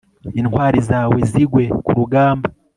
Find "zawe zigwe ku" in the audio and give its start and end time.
0.89-1.91